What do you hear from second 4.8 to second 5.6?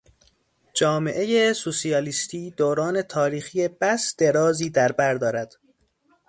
بر دارد.